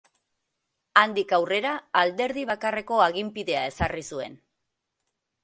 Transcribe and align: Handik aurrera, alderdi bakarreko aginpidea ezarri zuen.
Handik 1.01 1.33
aurrera, 1.37 1.73
alderdi 2.01 2.47
bakarreko 2.53 2.99
aginpidea 3.09 3.63
ezarri 3.75 4.05
zuen. 4.15 4.41